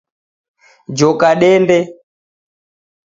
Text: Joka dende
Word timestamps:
Joka 0.97 1.29
dende 1.41 1.77